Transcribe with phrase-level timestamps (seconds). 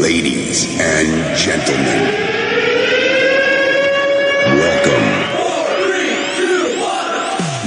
[0.00, 2.14] Ladies and gentlemen,
[4.56, 5.06] welcome.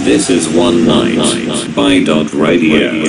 [0.03, 3.03] This is One Night by Dot Radio.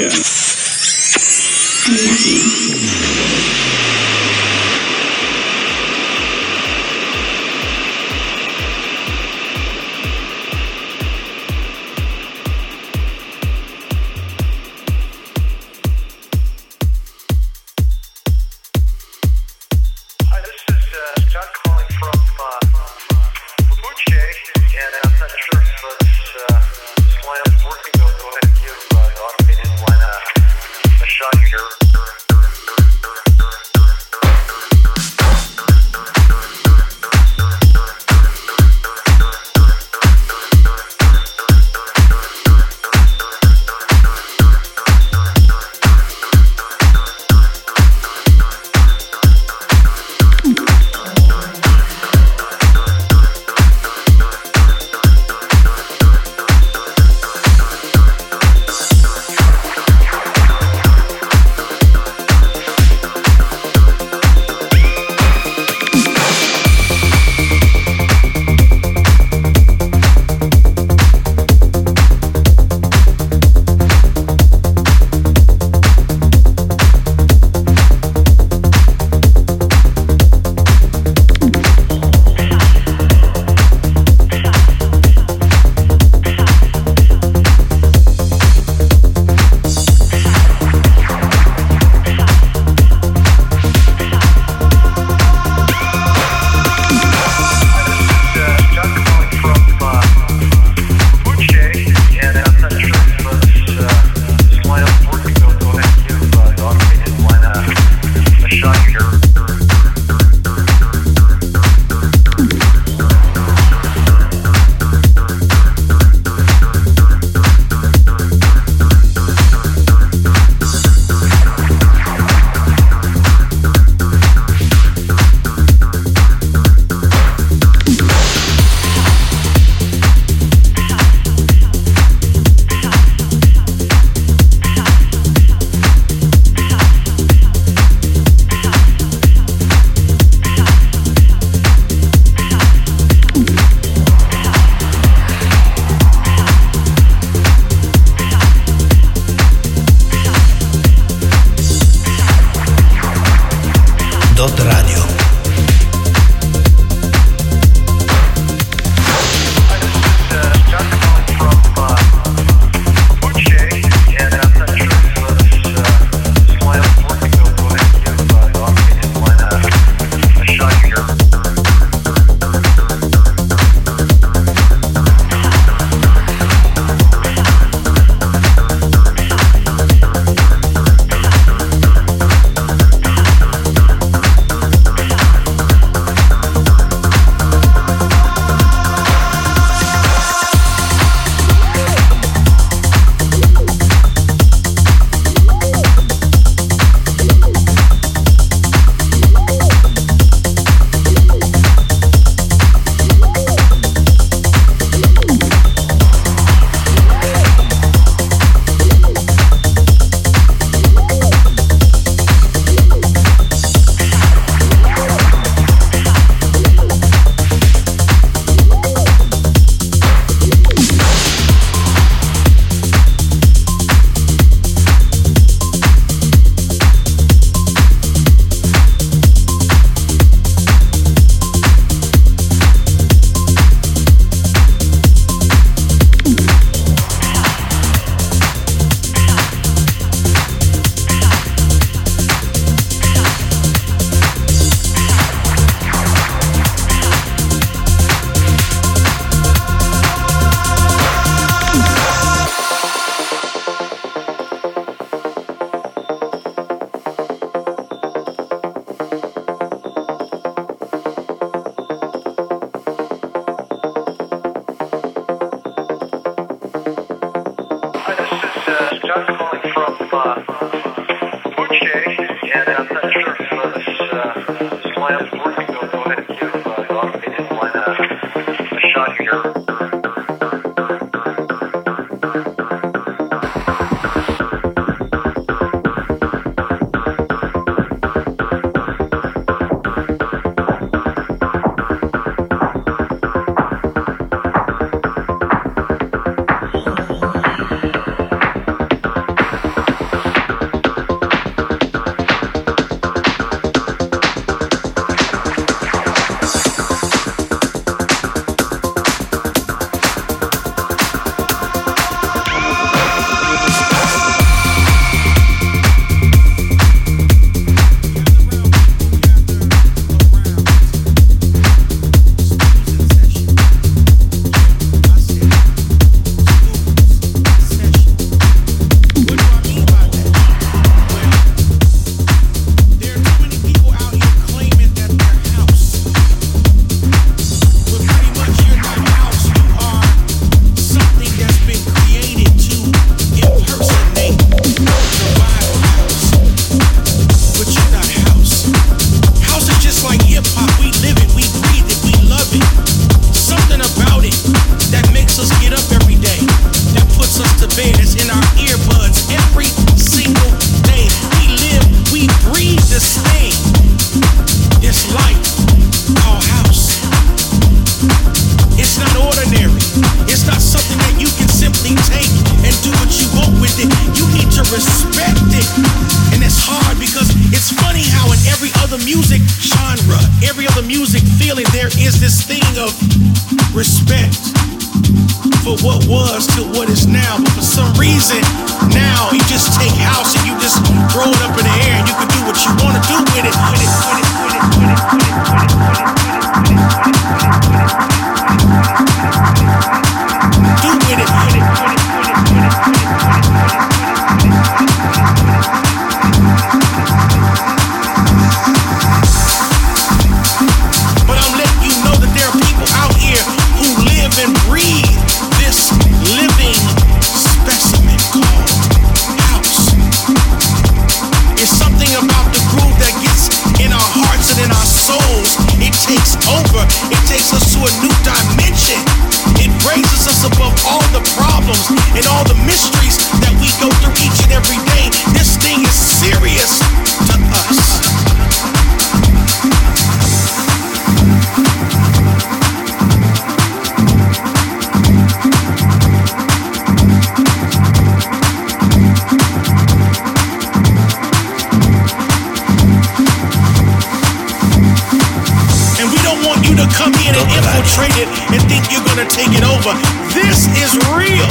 [458.02, 459.94] And it and think you're gonna take it over.
[460.34, 461.46] This is real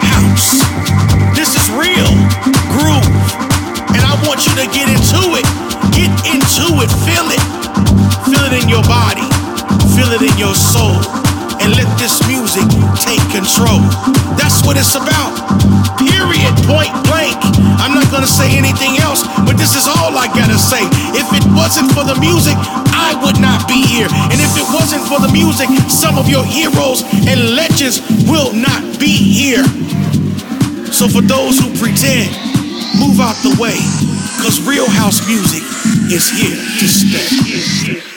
[0.00, 0.64] house.
[1.36, 2.08] This is real
[2.72, 3.04] groove.
[3.92, 5.46] And I want you to get into it.
[5.92, 6.90] Get into it.
[7.04, 7.42] Feel it.
[8.24, 9.26] Feel it in your body.
[9.94, 11.29] Feel it in your soul.
[11.60, 12.64] And let this music
[12.96, 13.84] take control.
[14.40, 15.36] That's what it's about.
[16.00, 16.52] Period.
[16.64, 17.36] Point blank.
[17.80, 20.80] I'm not gonna say anything else, but this is all I gotta say.
[21.12, 22.56] If it wasn't for the music,
[22.92, 24.08] I would not be here.
[24.32, 28.82] And if it wasn't for the music, some of your heroes and legends will not
[28.98, 29.64] be here.
[30.92, 32.28] So for those who pretend,
[32.98, 33.78] move out the way,
[34.42, 35.62] cause real house music
[36.12, 38.09] is here to stay.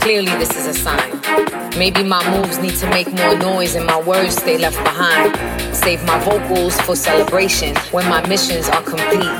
[0.00, 1.20] Clearly, this is a sign.
[1.78, 5.36] Maybe my moves need to make more noise and my words stay left behind.
[5.72, 9.30] Save my vocals for celebration when my missions are complete.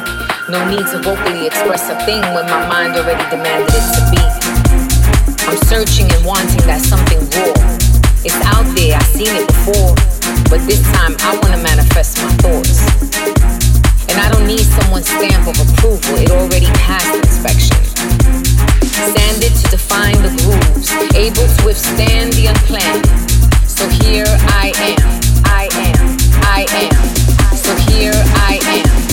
[0.49, 4.23] No need to vocally express a thing when my mind already demanded it to be.
[5.51, 7.51] I'm searching and wanting that something raw.
[8.23, 9.99] It's out there, I've seen it before.
[10.47, 12.79] But this time I wanna manifest my thoughts.
[14.07, 17.80] And I don't need someone's stamp of approval, it already passed inspection
[19.01, 23.07] sanded to define the grooves, able to withstand the unplanned.
[23.69, 27.57] So here I am, I am, I am.
[27.57, 29.10] So here I am.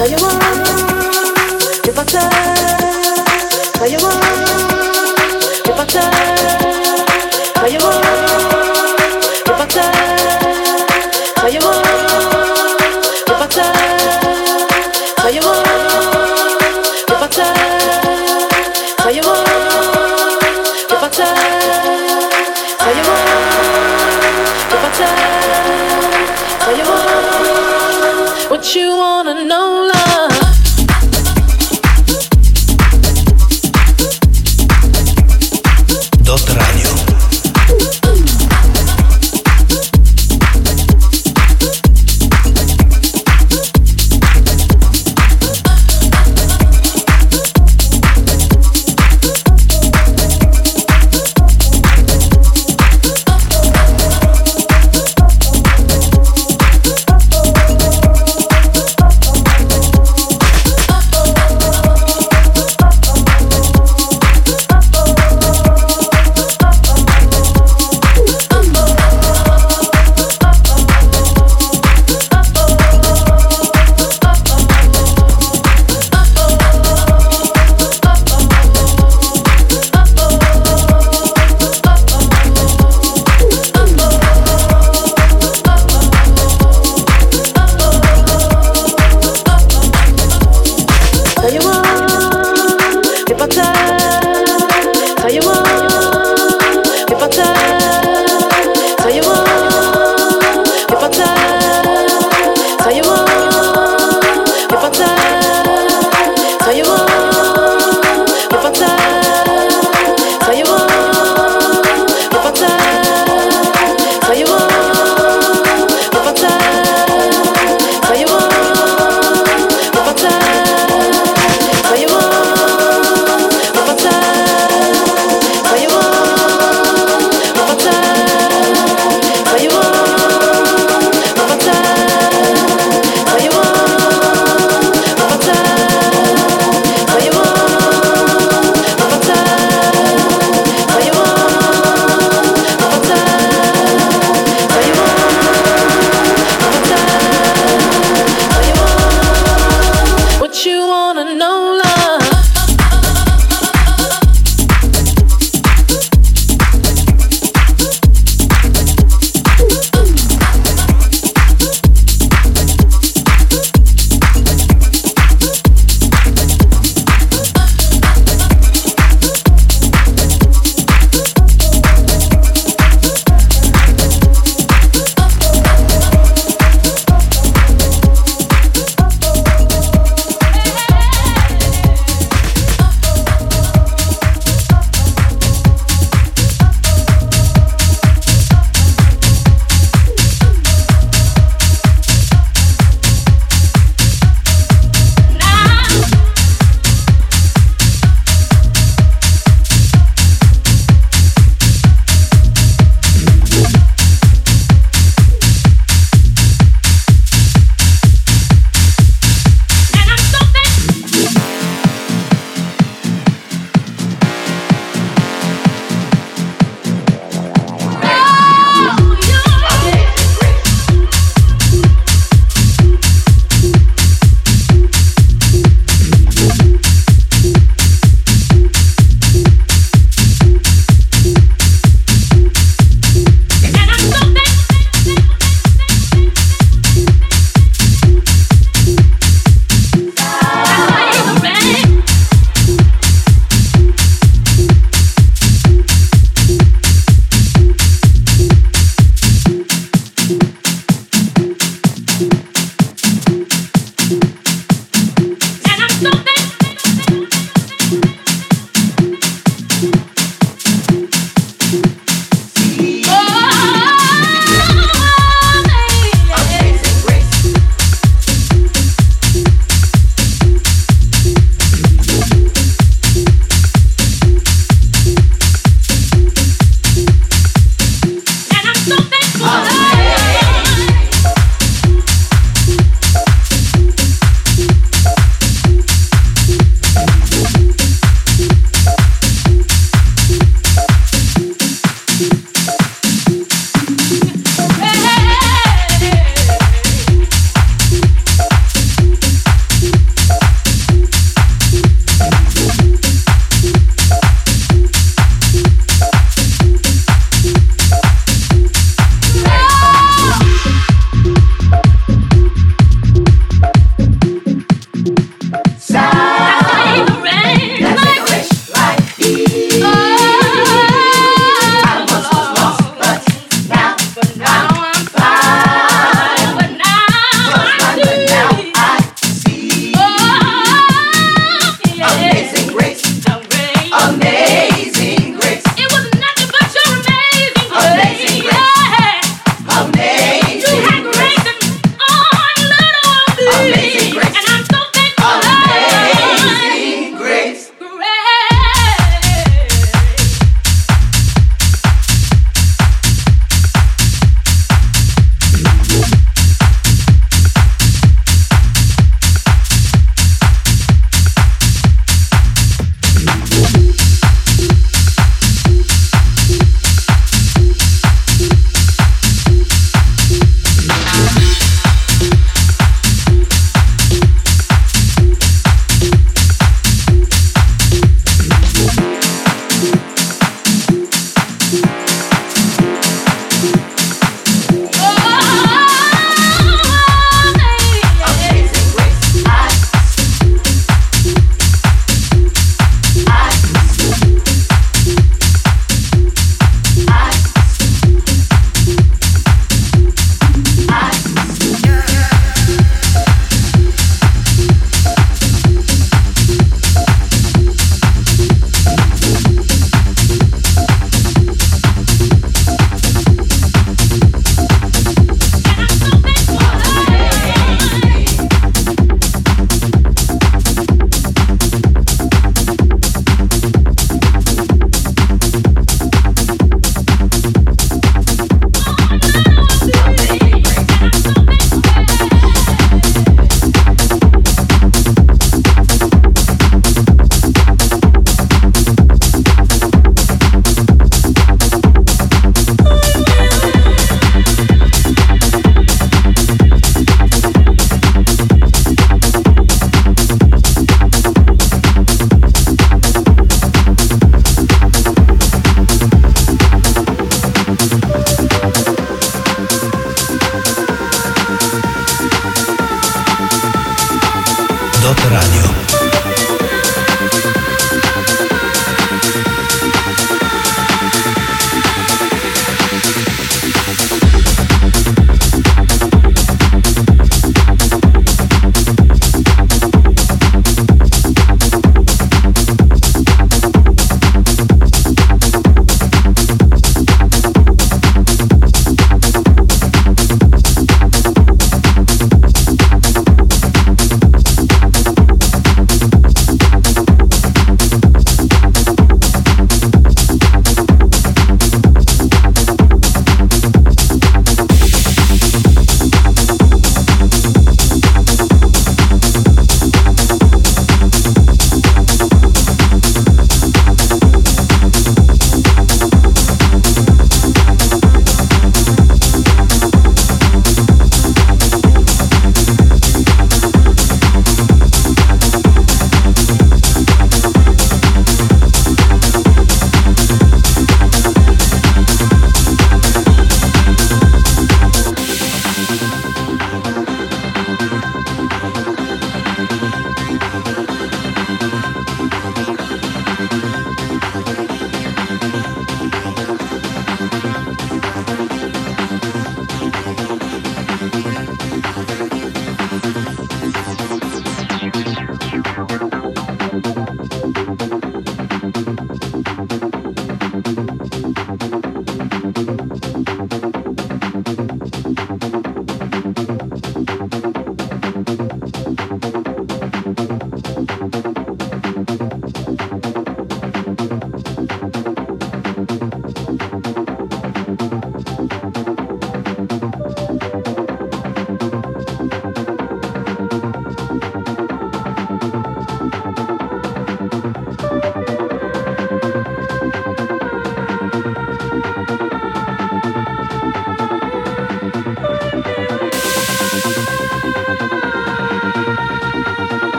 [0.00, 0.59] Soy